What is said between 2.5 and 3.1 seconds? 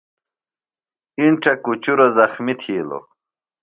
تھِیلوۡ۔